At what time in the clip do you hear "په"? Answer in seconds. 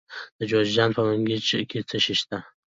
0.97-1.01